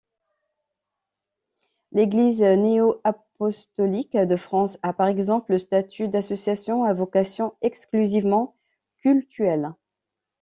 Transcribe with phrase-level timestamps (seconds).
[1.91, 8.55] L’Église néo-apostolique de France a par exemple le statut d’association à vocation exclusivement
[8.97, 9.75] cultuelle.